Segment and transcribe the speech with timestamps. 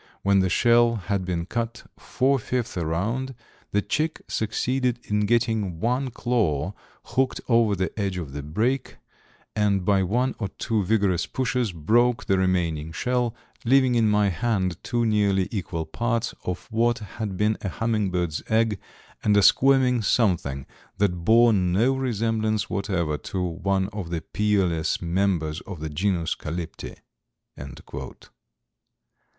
[0.23, 3.35] When the shell had been cut four fifths around,
[3.71, 6.73] the chick succeeded in getting one claw
[7.05, 8.97] hooked over the edge of the break,
[9.55, 14.81] and by one or two vigorous pushes broke the remaining shell, leaving in my hand
[14.83, 18.79] two nearly equal parts of what had been a hummingbird's egg
[19.23, 20.65] and a squirming something
[20.97, 26.95] that bore no semblance whatever to one of the peerless members of the genus Calypte."